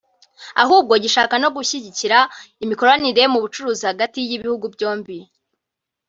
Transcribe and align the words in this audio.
ahubwo 0.63 0.93
gishaka 1.03 1.35
no 1.43 1.49
gushyigikira 1.55 2.17
imikoranire 2.63 3.23
mu 3.31 3.39
bucuruzi 3.43 3.83
hagati 3.91 4.17
y’ibihugu 4.27 4.65
byombi 4.75 5.17